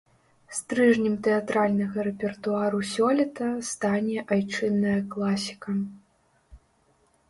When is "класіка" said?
5.17-5.71